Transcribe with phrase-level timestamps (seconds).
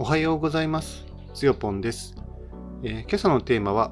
[0.00, 1.04] おはようございます。
[1.34, 2.14] つよぽんです、
[2.84, 3.90] えー今朝のテーマは、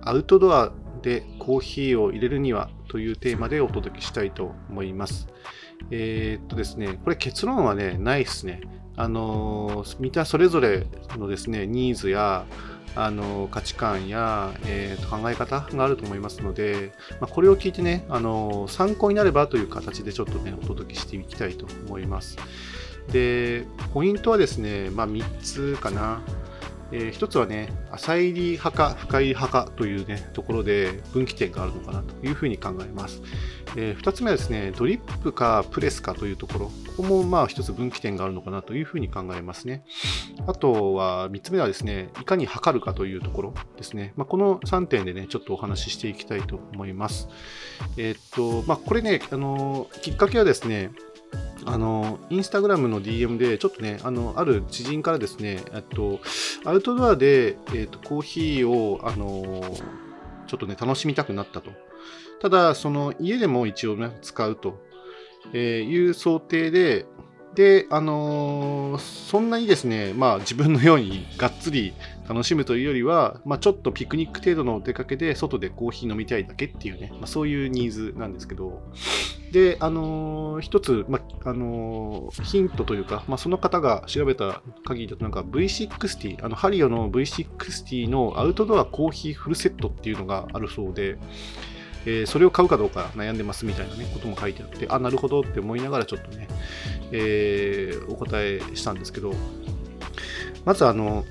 [0.00, 0.72] アウトドア
[1.02, 5.26] でコーヒーを入れるにはというテーマでお届けしたいと思います。
[5.90, 8.60] えーっとですね、これ結論はね、ないですね。
[8.94, 10.86] あのーみんなそれぞれ
[11.18, 12.46] のですね、ニーズや、
[12.96, 22.36] あの価値観や、えーと考え方があると思いますので、まあ、これを聞いてね、あの参考になればという形でちょっとね、お届けしていきたいと思います。
[23.12, 26.20] で、ポイントはですね、まあ、3つかな。
[26.92, 33.22] えー一つはね、浅入り派か深入り派かというね、ところで分岐点があるのかなというふうに考えます。
[33.76, 39.84] えー二つ目はですね、ドリップかプレスかというところ、ここもまあ一つ分岐点があるのかなというふうに考えますね。
[40.46, 44.12] あとは三つ目はですね、いかに測るかというところですね。
[44.16, 47.28] まあ、この3点でね、ちょっとお話ししていきたいと思います。
[47.96, 50.90] えーっと、まあ、これね、あのきっかけはですね、
[51.64, 56.20] あのインスタグラムの DM で、ちょっとね、あのある知人からですね、えっと、
[56.66, 59.62] アウトドアで、えっと、コーヒーを、あの
[60.46, 61.70] ちょっとね、楽しみたくなったと。
[62.42, 64.89] ただ、その家でも一応ね、使うと、
[65.52, 67.06] えいう想定で、
[67.54, 71.94] で、あのーそんなにですね、まあ自分のようにがっつり
[72.28, 78.82] 楽しむというよりは、まあちょっとピクニック程度のお出かけで外でコーヒー飲みたいだけっていうね、まあそういうニーズなんですけど、
[79.52, 91.18] で、あのー一つ、まあ、あのーヒントというか、まあその方が調べた限りだとなんか V60、あのハリオの V60 のアウトドアコーヒーフルセットっていうのがあるそうで、
[92.06, 96.48] えーそれを買うかどうか悩んでますみたいな、ね、ことも書いてあって、あ、なるほどって思いながらちょっとね、
[97.12, 99.34] えーお答えしたんですけど、
[100.64, 101.24] まずあの、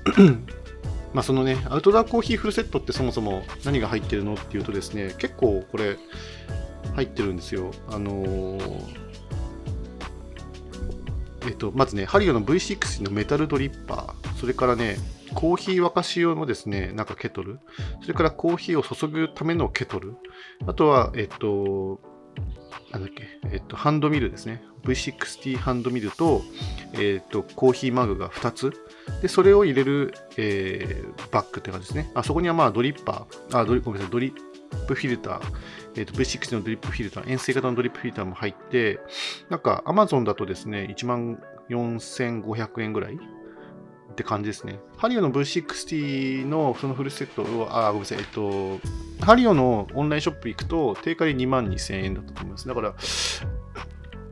[1.12, 5.96] まあそのね、アウトドアコーヒーフルセットってそもそも何が入ってるのっていうとですね、結構これ
[6.94, 7.72] 入ってるんですよ。
[7.88, 9.00] あのー
[11.46, 14.98] えっと、まずね、ハリオの V6 のメタルドリッパー、それからね、
[15.34, 17.60] コーヒー沸かし用のですね、なんかケトル、
[18.02, 20.16] それからコーヒーを注ぐためのケトル、
[20.66, 22.00] あとは、えっと、
[22.92, 24.62] なんだっけ、えっと、ハンドミルですね。
[24.84, 26.42] V60 ハンドミルと、
[26.94, 28.72] えっと、コーヒーマグが2つ。
[29.22, 32.10] で、それを入れる、えーバッグって感じですね。
[32.14, 35.40] あそこにはまあドリッパー、あ、ドリごめんなさい、ドリップフィルター、
[35.96, 38.98] えっと V60 のドリップフィルター、円錐型のドリップフィルターも入って、
[39.48, 43.18] なんか Amazon だとですね、1万4500円ぐらい
[44.10, 44.80] って感じですね。
[44.96, 48.80] ハリオの V60 のそのフルセットを、あ、ごめんなさい、えっと、
[49.24, 52.68] ハリオのオンラインショップ行くと、定価で2万2000円だったと思います。
[52.68, 52.94] だから、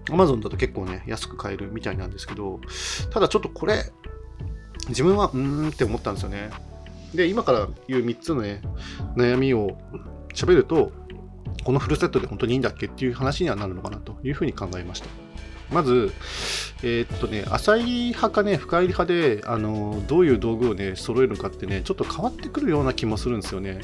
[0.06, 2.60] Amazon だと結構ね、安く買えるみたいなんですけど、
[3.10, 3.84] ただちょっとこれ、
[4.88, 6.50] 自分はうーんって思ったんですよね。
[7.14, 8.62] で、今から言う3つのね、
[9.16, 9.78] 悩みを
[10.34, 10.92] 喋ると、
[11.64, 15.27] このフルセットで本当にいいんだっけっていう話にはなるのかなというふうに考えました。
[15.72, 16.12] まず、
[16.82, 23.80] えーっとね、浅い派かね、深い派で、あのどういう道具をね、揃えるかってね、ちょっと変わってくるような気もするんですよね。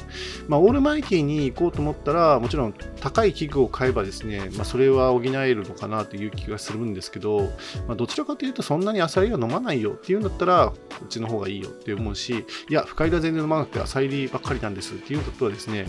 [0.47, 7.49] まあ、オールマイティに行こうと思ったら、もちろん高い器具を買えばですね、まあ、それは補えるのかなという気がするんですけど、
[7.87, 15.87] まあ、どちらかというと、そんなに浅いは飲まないよっていうんだったら、こっちの方がいいよって思うし、いや、深いは全然飲まなくて浅いばっかりなんですっていうんだったらですね、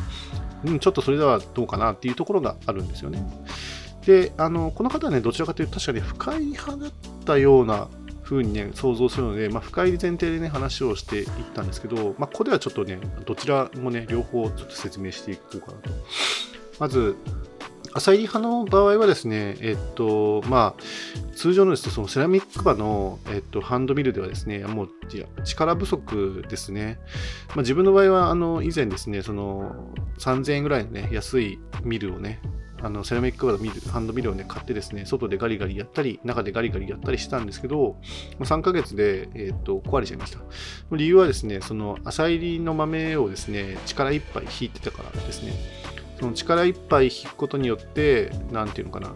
[0.64, 3.24] うん、ちょっとそれではどうかなっていうところがあるんですよね。
[4.06, 6.90] で、あのこの方はね、どちらかというと、確かに深い派だっ
[7.24, 7.88] たような
[8.22, 15.90] 風にね、想像するので、まあ、深い前提でね、話をしていったんですけど、まあ、ここではちょっとね、どちらもね、両方ちょっと説明していこうかなと。
[16.78, 17.16] まず、
[17.94, 20.82] 浅い派の場合はですね、えっと、まあ、
[21.34, 26.98] 通常のです、そのセラミック刃の、えっと、ハンドミルではですね、もういや力不足ですね。
[27.48, 32.40] まあ、自分の場合は、あの、以前ですね、その、3000円ぐらいのね、安いミルをね、
[32.82, 37.96] あのセラミックのミルハンドミルを、ね、買ってですね、外でガリガリやったり、中でガリガリやったりしたんですけど、
[38.38, 40.40] ま3ヶ月で、えー、と壊れちゃいました。
[40.92, 45.52] 理由はですね、その浅入りの豆をですね、力いっぱい引いてたからですね、
[46.20, 49.14] その力いっぱい引くことによって、何て言うのかな、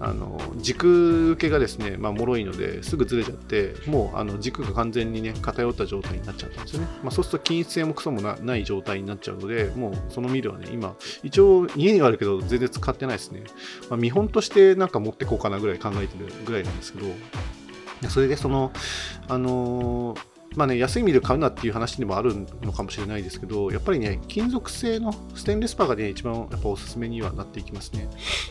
[0.00, 6.88] あの軸受けがですね、まあ、脆いのですぐずれちゃって、もうあの軸が完全にね、偏った状態になっちゃったんですよね。
[7.02, 13.42] まあ、そうすると均一性もクソもない状態になっちゃうので、もうそのミルはね、今、一応家にはあるけど、全然使ってないですね。
[13.90, 17.06] まあ、見本としてなんか持ってこうかなぐらい考えてるぐらいなんですけど、
[18.08, 18.72] それでその、
[19.28, 28.08] あのーまあね、安いミル買うなっていう話でもあるのかもしれないですけど、やっぱりね、金属製のステンレスパーがね、一番やっぱおすすめにはなっていきますね。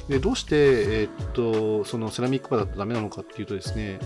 [0.07, 3.99] で、どうして、えーっと、そのセラミックパーだとダメなのかっていうとですね、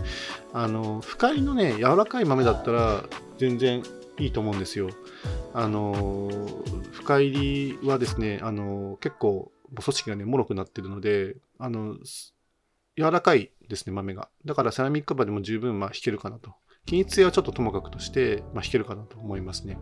[0.54, 3.04] あの、深いのね、柔らかい豆だったら
[3.38, 3.84] 全然
[4.18, 4.90] いいと思うんですよ。
[5.54, 6.30] あの、
[6.92, 11.96] 深入りはですね、あの、結構、組織がね、脆くなってるので、あの、
[12.98, 14.30] 柔らかいですね、豆が。
[14.46, 16.54] だからセラミックパーでも十分まあ弾けるかなと
[16.86, 19.78] 均一性はちょっとともかくとして、まあ、引けるかなと思いますね。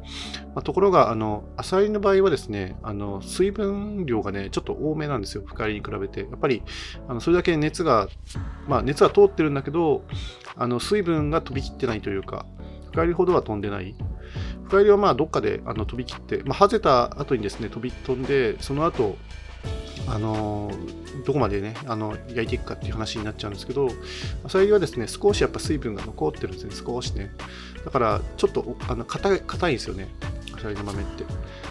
[0.53, 6.21] まあ、ところが、あの、アサリの場合はですね、あの、水分量がね、ちょっと多めなんですよ、深入りに比べて。
[6.21, 6.61] やっぱり、
[7.07, 8.09] あのそれだけ熱が、
[8.67, 10.03] まあ、熱は通ってるんだけど、
[10.55, 12.45] あの、水分が飛びきってないというか、
[12.91, 13.95] 深入りほどは飛んでない。
[14.65, 19.17] 深入りはまあどっかであの飛び切って、まあ、はぜた後にですね飛び飛んでその後
[20.09, 20.71] あの
[21.25, 23.89] どこまでねあの焼いていくかっていう話になっちゃうんですけど
[24.47, 27.31] それはですね少しやっぱ水分が残ってるんですね少しね。
[27.85, 30.07] だからちょっとあの硬い硬いんですよね。
[30.59, 31.23] 浅煎りの豆って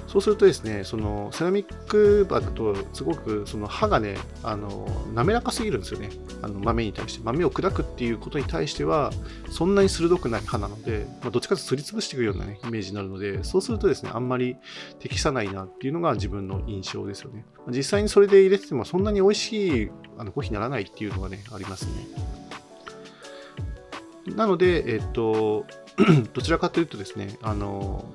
[0.08, 6.08] そうするとですね、そのセラミック刃だと、すごくその刃がね、あの滑らかすぎるんですよね、
[6.40, 7.20] あの豆に対して。
[7.22, 9.12] 豆を砕くっていうことに対しては、
[9.50, 14.56] そんなに鋭くない刃なので、まあ、どっちかというとすりつぶしていくような、ね、イメージになるので、そうするとですね、あんまり
[14.98, 17.44] 適さないなっていうのが自分の印象ですよね。
[17.68, 21.92] 実際にそれで入れてても、そんなに美味しいあのコーヒーにならないっていうのがね、ありますね。
[24.34, 25.66] なので、えっと、
[26.32, 28.06] どちらかというとですね、あの、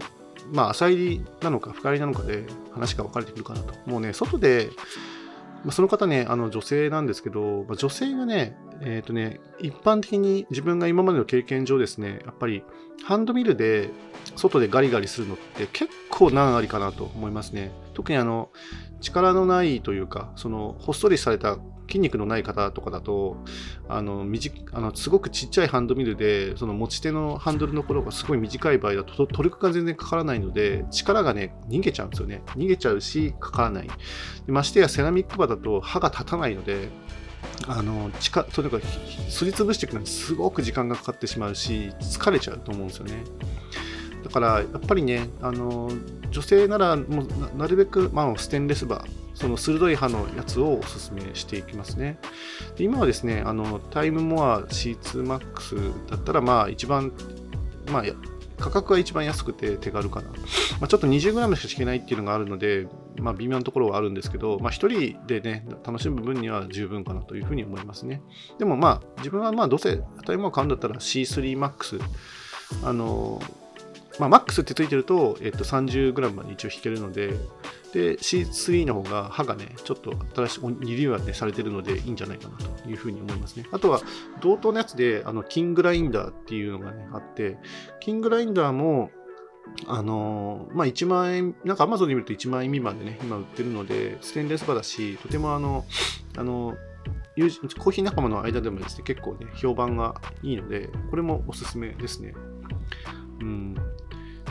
[0.53, 3.73] まあ、浅入りなのか深入りなのかで話が分かれてくるかなと。
[3.89, 4.69] もうね、外で、
[5.63, 12.63] まあ、その方ね、あの女性なんですけど、まあ、女性がね、えっ、ー、とね、一般的に自分が今までの経験上ですね、やっぱり
[13.03, 13.89] ハンドミルで
[14.35, 17.71] 外でガリガリするのって結構難ありかなと思いますね。
[17.95, 18.49] 特にあの
[19.01, 21.57] 力のないというか、そのほっそりされた
[21.87, 23.37] 筋肉のない方とかだと
[23.87, 24.25] あの
[24.71, 32.41] あのすごくちっちゃいハンドミルでその持ち手のハンドルの頃がすごい短い場合だとトルクが全然かからないので力がね逃げちゃうんですよね。
[32.55, 33.89] 逃げちゃうしかからない。
[34.47, 36.89] ましてやセラミック刃だと刃が立たないので
[37.67, 38.85] あの力とにかく
[39.29, 43.23] すりつぶしていくのにすごく時間がかかってしまうし疲れちゃうと思うんですよね。
[44.23, 45.91] だからやっぱりねあの
[46.31, 52.19] 女性ならもうなるべく、まあ、ステンレス刃その鋭い刃のやつをおすすめしていきますね。
[52.77, 57.11] で今はですね、あのタイムモア C2MAX だったら、まあ一番、
[57.91, 58.03] まあ
[58.63, 60.29] 価格は一番安くて手軽かな。
[60.29, 60.35] ま
[60.83, 62.87] あ、ちょっと 20g しか引けないっていうのがあるので、
[63.19, 68.21] まあ、微妙なところはあるんですけど、まあ、1人でね、楽しむ分には十分かなというふうに思いますね。
[68.59, 72.01] でもまあ、自分はまあ、どうせタイムモア買うんだったら C3MAX、
[72.83, 73.41] あの、
[74.19, 77.33] まあ、MAX ってついてると、えっと、30g まで一応引けるので、
[77.93, 83.65] で、C3 の方が歯がね、ちょっと新しいリニューアル、ね、されてるのでいいんじゃないかなというふうに思いますね。
[83.71, 84.01] あとは、
[84.41, 87.57] 同等のやつで、あの、キングラインダーっていうのがね、あって、
[87.99, 89.11] キングラインダーも、
[89.87, 95.85] あのまあ、1万円、なんか Amazon で見ると1万円未満でね、今売ってるので、ステンレス刃だし、とてもあの、
[96.37, 96.75] あの、
[97.35, 102.33] 友人コーヒー仲間の間でもですね、結構ね、評判がいいので、これもおすすめですね。
[103.41, 103.72] うん。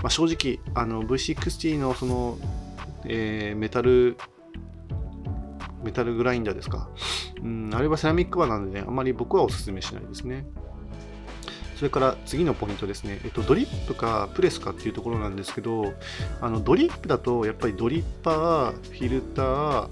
[0.03, 2.39] まあ、正直、あの、V60 のその、
[3.05, 4.17] えー、メタル、
[5.85, 6.89] メタルグラインダーですか？
[7.43, 10.47] うん、あれはセラミックバーなので、ね、あまり僕はお勧めしないですね。
[11.77, 15.95] それから次のポイントですね、えっと、ドリップかプレスかっていうところなんですけど、
[16.41, 19.89] あのドリップだとやっぱりドリッパー、フィルター、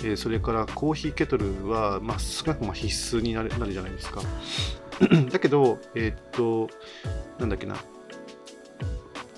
[0.14, 4.20] ー、それからコーヒーケトルは、まあ、少なくも必須になるなるじゃないですか。
[5.30, 6.68] だけど、えー、っと、
[7.38, 7.76] なんだっけな、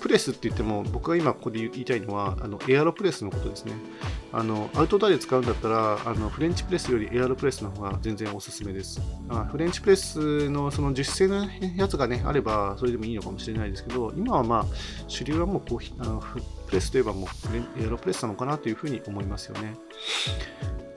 [0.01, 3.73] プレスって言っても、僕が今ここで言いたいのは、あのエアロプレスのことですね。
[4.33, 8.99] あのアウトドアで使うんだったらあの、フレンチプレスよりエアロプレスの方が全然おすすめです。
[9.29, 14.65] あフレンチプレスのその樹脂製のやつが、ね、あれば、それでもいいのかもしれないですけど、今はまあ、
[15.07, 16.23] 主流はもうコーヒーあの
[16.67, 19.75] プレスといえばもうエアロプレスなのかなというふうに思いますよね。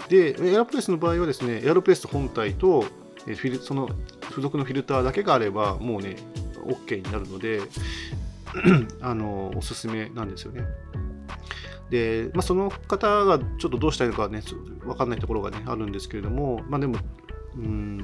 [0.08, 2.82] で、エアロプレスの場合はですね、エアロプレス本体と、
[3.24, 3.88] フィルその
[4.28, 6.16] 付属のフィルターだけがあれば、もうね、
[6.66, 7.60] OK になるので、
[9.00, 10.62] あのおすすめなんですよね。
[11.90, 14.42] で、まあ、その方がちょっとどうしたいのかね、
[14.80, 16.98] 分かんないところがね、あるんですけれども、まあ、でも、
[17.56, 17.98] うん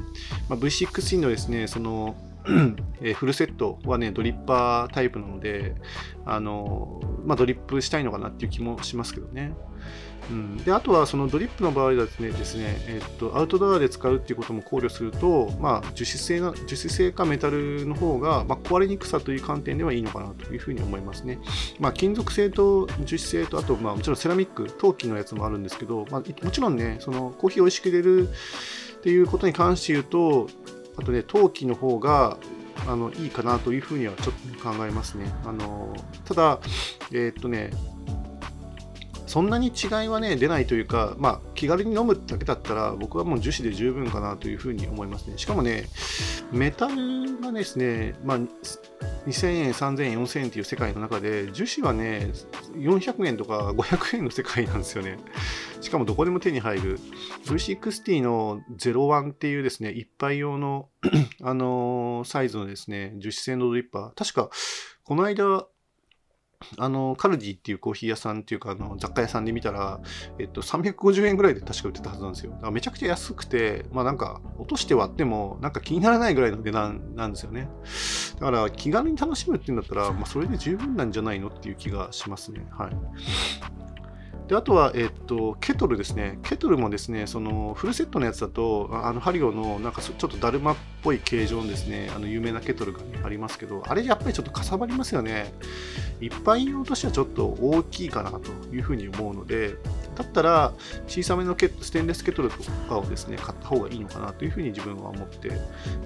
[0.48, 2.16] まあ、V6 のですね、その
[3.02, 5.74] えフルセットはね、ドリッパータイプなので、
[6.24, 9.52] あのまあ、ドリップしたいのかなっていう気もしますけどね。
[10.30, 21.40] うん、であとはそのドリップの場合はですねですね、えっと、アウトドアで使うっていうことも考慮すると、まあ、樹脂製な樹脂製かメタルの方が、まあ、壊れにくさという観点ではいいのかなというふうに思いますね。
[21.78, 30.48] まあ、金属製と樹脂製と、あと、まあ、もちろんセラミック、陶器のやつもあるんですけど、まあ、もちろんね、そのコーヒーを美味しく入れるっていうことに関して言うと、
[31.00, 32.36] あとね、陶器の方が
[32.86, 35.32] あのいいかなというふうにはちょっと考えますね。
[35.44, 36.60] あのただ、
[37.10, 37.70] えー、っとね、
[39.26, 45.38] そんなに違いはね、出ないというか、まあ、気軽に飲むだけだったら、僕はもう樹脂で十分かなというふうに思いますね。
[45.38, 45.84] しかもね、
[46.50, 48.38] メタルがですね、まあ、
[49.28, 52.32] 2000円、3000円、4000円という世界の中で、樹脂はね、
[52.74, 55.16] 400円とか500円の世界なんですよね。
[55.80, 57.00] しかもどこでも手に入る
[57.46, 60.88] V60 の01っていうですね、一杯用の
[61.42, 64.14] あのー、サイズのですね、樹脂製のドリッパー。
[64.14, 64.50] 確か、
[65.04, 65.66] この間、
[66.76, 70.00] あの、カルディっていうコーヒー屋さんっていうか、あの、雑貨屋さんで見たら、
[70.38, 72.52] えっと、350円ぐらいで確か売ってたはずなんですよ。
[72.52, 77.68] だからめちゃくちゃ安くて、まあなんか、落として割っても、なんか気にならないぐらいの値段なんですよね。
[78.34, 82.66] だから、気軽に楽しむっていうんだったら、まあそれで十分なんじゃないのっていう気がしますね。
[82.70, 82.96] はい。
[84.50, 86.40] であとは、えっと、ケトルですね。
[86.42, 95.54] ケトルもですね、そのフルセットのやつだと、あのハリオのなんかちょっとだるまっぽい形状のですね、あの有名なケトルが、ね、ありますけど、あれやっぱりちょっとかさばりますよね。
[96.20, 99.76] 一般用としてはちょっと大きいかなというふうに思うので、
[100.22, 100.72] だったら
[101.06, 105.50] 小さめのケステンレスケトルとかをですね、買った方がいいのかなというふうに自分は思って、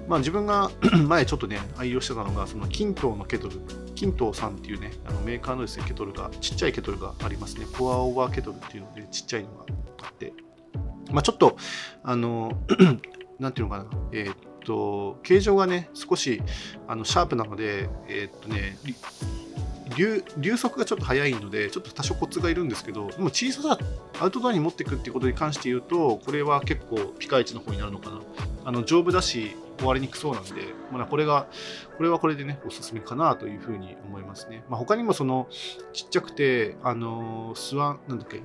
[0.07, 0.71] まあ自分が
[1.05, 3.59] 前ちょっとね、愛用してたのが、その金東のケトル、
[3.93, 7.65] 金東さんっていうね、あのメーカーのですね、ケトルが、ちっちゃいケトルがありますね。
[7.73, 9.65] ポアオーバーケトルっていうので、ちっちゃいのが
[10.03, 10.33] あって、
[11.11, 11.57] まあちょっと、
[12.03, 12.53] あの、
[13.39, 16.41] なんていうのかな、えー、っと、形状がね、少し
[16.87, 18.77] あのシャープなので、えー、っとね、
[19.97, 23.77] 流流速がちょっと速いので、ちょっと多少コツがいるんですけど、でも小ささ、
[24.19, 28.21] アウトドアに持っていくっていうことに関して言うと、これは結構ピカイチの方になるのかな。
[28.65, 30.49] あの丈夫だし、終わりにくそうなんで、
[30.91, 31.47] まあ、これが、
[31.97, 34.63] これはこれでね、おすすめかなというふうに思いますね。
[34.69, 35.47] まあ、他にもその、
[35.93, 38.41] ちっちゃくて、あのスワン、なんだっけ、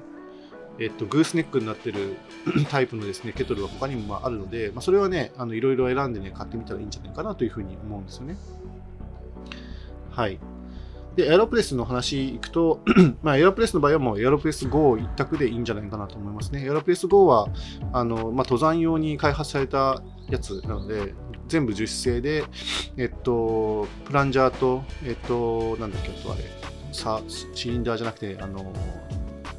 [0.79, 2.17] えっと、グースネックになってる
[2.71, 8.37] タイプのですね、ケトルは他にもあるので、まあ、それはね、あのいろいろ選んでね、買ってみたらいいんじゃないかなというふうに思うんですよね。
[10.11, 10.39] はい。
[11.17, 12.81] で、エアロプレスの話いくと、
[13.23, 16.65] まあ、エアロプレスの場合はもうエアロプレス GO 一択でいいんじゃないかなと思いますね。
[16.65, 17.49] エアロプレス GO は、
[17.93, 21.15] あの、まあ、登山用に開発されたやつなので、
[21.49, 22.45] 全部樹脂製で、
[22.97, 26.45] えっと、プランジャーと、えっと、なんだっけ、あとあれ、
[26.93, 27.21] さ
[27.55, 28.73] シリンダーじゃなくて、あの、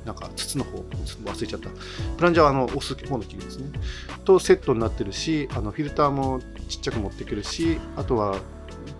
[0.06, 1.70] なんか筒の方、忘れちゃった。
[2.18, 3.70] プランジャーはあの押す方の器具ですね。
[4.26, 8.40] とセットになってるし、あのフィルターもちっちゃく持っていけるし、あとは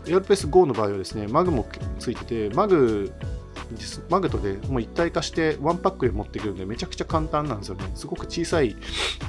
[0.08, 1.66] エアロペース GO の場合はですね、マグも
[2.00, 3.12] ついてて、マグ
[4.10, 7.90] マグとでもう一体化してワンパックで持っていけるのでめちゃくちゃ簡単なんですよね。
[7.96, 8.76] すごく小さい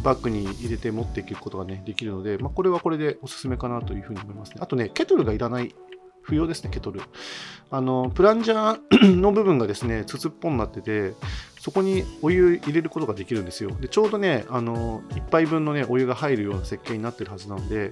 [0.02, 4.56] バッグに入れて持っていくことがね、できるので、まあ、これはこれでおすすめかなというふうに思いますね。
[4.60, 5.74] あとね、ケトルがいらない
[6.22, 7.00] 不要ですね、ケトル。
[7.70, 11.14] あの、プランジャー の部分がですね、筒っぽになってて、
[11.60, 13.70] そこにお湯入れることができるんですよ。
[13.80, 17.90] で、ちょうどね、あの、1杯分のね、お湯が入るような設計になってるはずなので、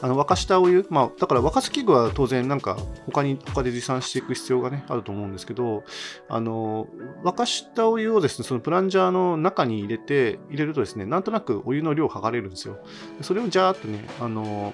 [0.00, 2.76] あの沸かしたお湯、まあ、だから沸かす器具は当然なんか
[3.06, 5.84] 他に他で持参していく必要がねあると思うんですけど
[6.28, 6.86] あの
[7.24, 12.78] 沸かしたお湯をですねそのプランジャーの中に入れて入れるとですねなんとなくお湯の量を測れるんですよ
[13.22, 14.72] それをジャーっとねあの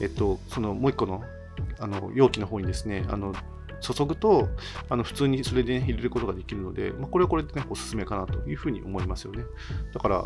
[0.00, 1.22] えっとそのもう一個の
[1.78, 3.34] あの容器の方にですねあの
[3.82, 4.48] 注ぐと
[4.88, 9.42] あの普通にそれで、ね、入れることができるので、まあ、これはこれで、ね、おすすめかなというふうに思いますよね。
[9.92, 10.24] だから、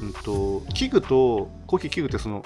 [0.00, 2.42] うんと、器具と、コーヒー器具ってその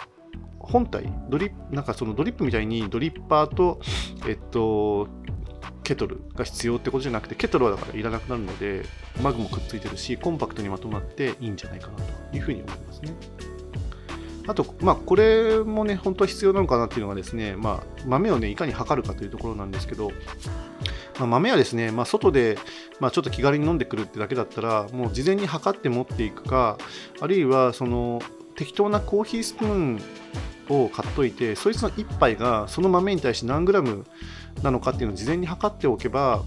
[0.69, 3.81] 本体、ドリなんかそのドリップみたいにドリッパーと、
[4.27, 5.09] えっと、
[5.83, 8.85] ケトルが必要ってことじゃなくて、ケトルはだからいらなくなるので、
[9.23, 11.97] マグもくっついてるし、コンパクトにまとまっていいんじゃないかな
[12.31, 13.15] というふうに思いますね。
[14.47, 20.11] あと、まあ、これもね、本当は必要なのかなっていうのがですね、まあ、豆をね、いかに測るかというところなんですけど、
[21.19, 22.59] まあ、豆はですね、まあ、外で、
[23.01, 26.79] まあ、ちょっと気軽に飲んでくるってだけだったら、もう事前に測って持っていくか、
[27.21, 28.21] あるいは、その、
[28.57, 30.03] 適当なコーヒースプーン
[30.69, 34.05] を買っといてそいつの1杯がその豆に対して何グラム
[34.63, 36.43] なのかっていうのを事前に測っておけば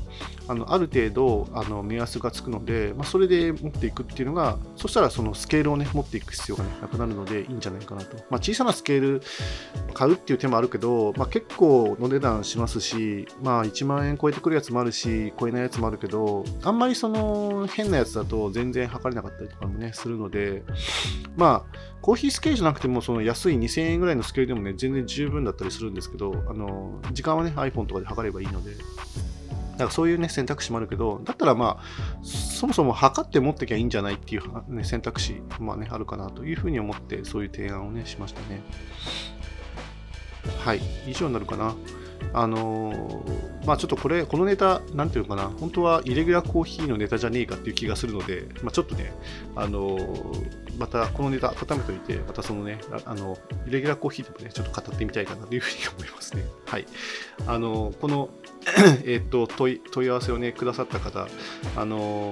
[0.47, 9.21] あのある程度あの目安がつくので、まあ、それで持っていくっていうのがそしたらそのスケールをね持っていく必要が、ね、なくなるのでいいんじゃないかなと、まあ、小さなスケール
[9.93, 20.63] 買うっていう手もあるけど、まあ、結構の値段しますし、まあ、1万円超えてくるやつもあるし超えないやつもあるけどあんまりその変なやつだと全然測れなかったりとかもねするので
[21.37, 28.75] まあコーヒースケールじゃなくてもその安い2000 1000円ぐらいのスケールでもね全然十分だったりするんですけどあの時間はね iPhone とかで測ればいいので。
[29.77, 38.61] なんかそういうね選択肢もあるけどだったらまあそもそも測って持ってきゃいいんじゃないっていう、ね、選択肢まあねあるかなというふうに思ってそういう提案をねしましたね。
[40.59, 40.81] はい。
[41.07, 41.73] 以上になるかな。
[42.33, 49.13] あのー、まあちょっとこれ、このネタ、なんていうのかな、本当はイレギュラーコーヒーのネタじゃねえかっていう気がするので、まあ、ちょっとね、
[49.55, 53.37] あのー、またこのネタ温めておいて、またそのね、あの、
[53.67, 56.43] イレギュラーコーヒーでもね、ちょっと語ってみたいかなというふうに思いますね。
[56.65, 56.85] はい。
[57.47, 58.29] あのー、この、
[59.05, 61.27] えっと問い、問い合わせをね、くださった方、
[61.75, 62.31] あの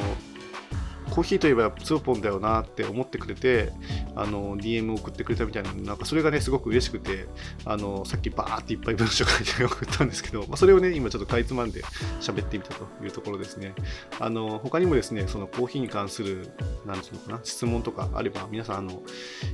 [1.10, 3.72] コーヒーといえばツーポンだよなって思ってくれて、
[4.16, 7.28] あの DM 送ってくれたみたいな、なんかそれがね、すごく嬉しくて、
[7.66, 11.82] あのさっきバーっていっぱい文章書いて送ったんですけど、まあ、それをね、今ちょっとかいつまんで
[12.22, 13.74] 喋ってみたというところですね。
[14.20, 16.52] あの他にもですね、そのコーヒーに関する、
[16.86, 19.02] なんていうのかな、質問とかあれば、皆さん、あの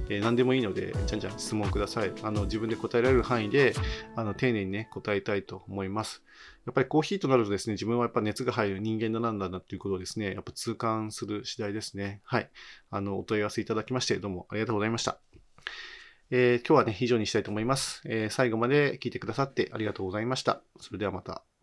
[0.10, 2.12] えー、何でもいいので、じゃんじゃん質問ください。
[2.24, 3.74] あの自分で答えられる範囲で、
[4.16, 6.24] あの丁寧にね、答えたいと思います。
[6.66, 12.22] やっぱりコーヒーとなるとですね、自分はやっぱ熱が入る人間だなんだなっていうことをですね、やっぱ痛感する次第ですね。
[12.24, 12.50] はい。
[12.90, 15.20] あの、お問い合わせいただきまして、どうもありがとうございました。
[16.32, 20.62] えー、今日はね、以上にしたいと思います、えー、最後まで聞いてくださってありがとうございました。
[20.80, 21.55] それではまた。